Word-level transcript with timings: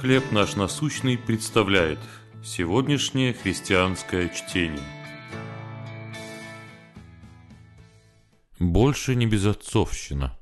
«Хлеб 0.00 0.30
наш 0.30 0.56
насущный» 0.56 1.16
представляет 1.16 1.98
сегодняшнее 2.44 3.32
христианское 3.32 4.28
чтение. 4.28 4.84
Больше 8.58 9.14
не 9.14 9.26
безотцовщина. 9.26 10.38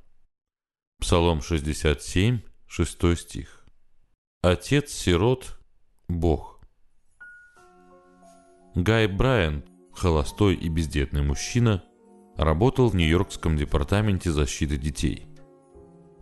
Псалом 0.98 1.40
67, 1.40 2.40
6 2.66 3.16
стих. 3.16 3.64
Отец 4.42 4.90
сирот– 4.90 5.60
Бог. 6.08 6.60
Гай 8.74 9.06
Брайант, 9.06 9.66
холостой 9.92 10.56
и 10.56 10.68
бездетный 10.68 11.22
мужчина, 11.22 11.84
работал 12.36 12.88
в 12.88 12.96
Нью-Йоркском 12.96 13.56
департаменте 13.56 14.32
защиты 14.32 14.78
детей– 14.78 15.28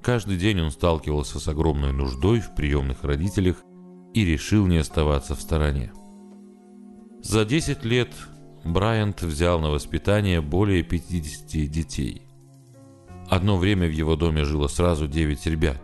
Каждый 0.02 0.36
день 0.36 0.60
он 0.60 0.72
сталкивался 0.72 1.38
с 1.38 1.46
огромной 1.46 1.92
нуждой 1.92 2.40
в 2.40 2.54
приемных 2.56 3.04
родителях 3.04 3.58
и 4.14 4.24
решил 4.24 4.66
не 4.66 4.78
оставаться 4.78 5.36
в 5.36 5.40
стороне. 5.40 5.92
За 7.22 7.44
10 7.44 7.84
лет 7.84 8.10
Брайант 8.64 9.22
взял 9.22 9.60
на 9.60 9.70
воспитание 9.70 10.40
более 10.40 10.82
50 10.82 11.70
детей. 11.70 12.22
Одно 13.28 13.56
время 13.56 13.86
в 13.86 13.92
его 13.92 14.16
доме 14.16 14.44
жило 14.44 14.66
сразу 14.66 15.06
9 15.06 15.46
ребят. 15.46 15.80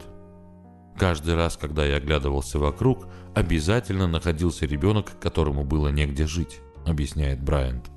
Каждый 0.96 1.36
раз, 1.36 1.56
когда 1.56 1.86
я 1.86 1.96
оглядывался 1.96 2.58
вокруг, 2.58 3.06
обязательно 3.36 4.08
находился 4.08 4.66
ребенок, 4.66 5.12
которому 5.20 5.62
было 5.64 5.88
негде 5.88 6.26
жить, 6.26 6.58
объясняет 6.84 7.40
Брайант. 7.40 7.88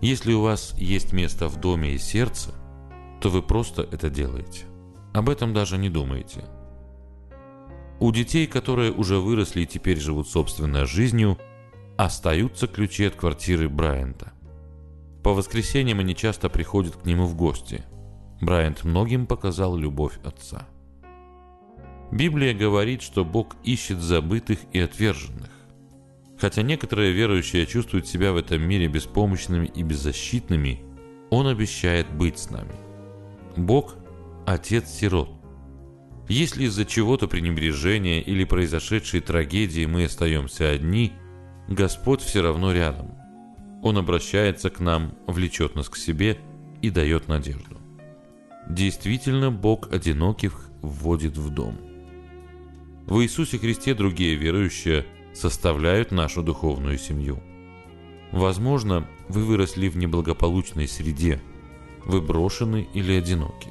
Если 0.00 0.32
у 0.32 0.42
вас 0.42 0.72
есть 0.78 1.12
место 1.12 1.48
в 1.48 1.60
доме 1.60 1.94
и 1.94 1.98
сердце, 1.98 2.54
то 3.20 3.28
вы 3.28 3.42
просто 3.42 3.82
это 3.82 4.08
делаете. 4.08 4.66
Об 5.12 5.28
этом 5.28 5.54
даже 5.54 5.78
не 5.78 5.88
думаете. 5.88 6.44
У 8.00 8.12
детей, 8.12 8.46
которые 8.46 8.92
уже 8.92 9.18
выросли 9.18 9.62
и 9.62 9.66
теперь 9.66 9.98
живут 9.98 10.28
собственной 10.28 10.86
жизнью, 10.86 11.38
остаются 11.96 12.68
ключи 12.68 13.04
от 13.04 13.16
квартиры 13.16 13.68
Брайанта. 13.68 14.32
По 15.24 15.34
воскресеньям 15.34 15.98
они 15.98 16.14
часто 16.14 16.48
приходят 16.48 16.96
к 16.96 17.04
нему 17.04 17.26
в 17.26 17.34
гости. 17.34 17.84
Брайант 18.40 18.84
многим 18.84 19.26
показал 19.26 19.76
любовь 19.76 20.18
отца. 20.22 20.68
Библия 22.12 22.54
говорит, 22.54 23.02
что 23.02 23.24
Бог 23.24 23.56
ищет 23.64 23.98
забытых 23.98 24.60
и 24.72 24.78
отверженных. 24.78 25.50
Хотя 26.38 26.62
некоторые 26.62 27.12
верующие 27.12 27.66
чувствуют 27.66 28.06
себя 28.06 28.32
в 28.32 28.36
этом 28.36 28.62
мире 28.62 28.86
беспомощными 28.86 29.66
и 29.66 29.82
беззащитными, 29.82 30.82
Он 31.30 31.48
обещает 31.48 32.08
быть 32.10 32.38
с 32.38 32.48
нами. 32.48 32.76
Бог 33.56 33.96
отец-сирот. 34.52 35.30
Если 36.28 36.64
из-за 36.64 36.84
чего-то 36.84 37.26
пренебрежения 37.26 38.20
или 38.20 38.44
произошедшей 38.44 39.20
трагедии 39.20 39.86
мы 39.86 40.04
остаемся 40.04 40.70
одни, 40.70 41.12
Господь 41.68 42.20
все 42.20 42.42
равно 42.42 42.72
рядом. 42.72 43.12
Он 43.82 43.96
обращается 43.98 44.70
к 44.70 44.80
нам, 44.80 45.14
влечет 45.26 45.74
нас 45.74 45.88
к 45.88 45.96
себе 45.96 46.38
и 46.82 46.90
дает 46.90 47.28
надежду. 47.28 47.78
Действительно, 48.68 49.50
Бог 49.50 49.92
одиноких 49.92 50.70
вводит 50.82 51.36
в 51.36 51.50
дом. 51.50 51.78
В 53.06 53.22
Иисусе 53.22 53.58
Христе 53.58 53.94
другие 53.94 54.36
верующие 54.36 55.06
составляют 55.32 56.10
нашу 56.10 56.42
духовную 56.42 56.98
семью. 56.98 57.42
Возможно, 58.32 59.08
вы 59.28 59.44
выросли 59.44 59.88
в 59.88 59.96
неблагополучной 59.96 60.86
среде, 60.86 61.40
вы 62.04 62.20
брошены 62.20 62.86
или 62.92 63.12
одиноки. 63.12 63.70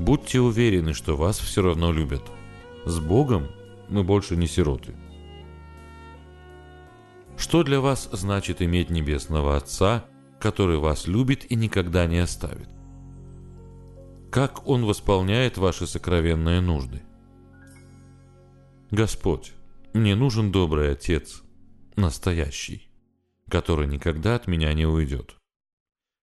Будьте 0.00 0.40
уверены, 0.40 0.94
что 0.94 1.14
вас 1.14 1.38
все 1.38 1.60
равно 1.60 1.92
любят. 1.92 2.22
С 2.86 2.98
Богом 2.98 3.48
мы 3.90 4.02
больше 4.02 4.34
не 4.34 4.46
сироты. 4.46 4.96
Что 7.36 7.62
для 7.62 7.80
вас 7.80 8.08
значит 8.10 8.62
иметь 8.62 8.88
Небесного 8.88 9.58
Отца, 9.58 10.06
который 10.40 10.78
вас 10.78 11.06
любит 11.06 11.52
и 11.52 11.54
никогда 11.54 12.06
не 12.06 12.18
оставит? 12.18 12.70
Как 14.30 14.66
Он 14.66 14.86
восполняет 14.86 15.58
ваши 15.58 15.86
сокровенные 15.86 16.62
нужды? 16.62 17.02
Господь, 18.90 19.52
мне 19.92 20.14
нужен 20.14 20.50
добрый 20.50 20.92
Отец, 20.92 21.42
настоящий, 21.96 22.90
который 23.50 23.86
никогда 23.86 24.36
от 24.36 24.46
меня 24.46 24.72
не 24.72 24.86
уйдет. 24.86 25.36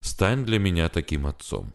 Стань 0.00 0.44
для 0.44 0.60
меня 0.60 0.88
таким 0.88 1.26
Отцом. 1.26 1.74